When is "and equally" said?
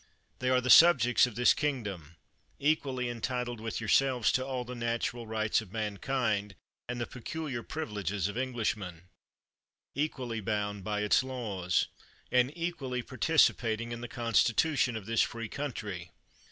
12.31-13.03